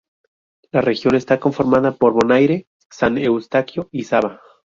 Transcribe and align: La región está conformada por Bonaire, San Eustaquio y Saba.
La 0.71 0.81
región 0.81 1.13
está 1.13 1.39
conformada 1.39 1.91
por 1.95 2.13
Bonaire, 2.13 2.65
San 2.89 3.19
Eustaquio 3.19 3.87
y 3.91 4.05
Saba. 4.05 4.41